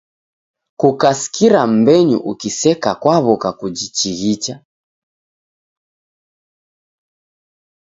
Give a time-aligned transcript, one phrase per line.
[0.79, 4.55] Kukasikira mbenyu ukiseka kwaw'oka kuchighichika!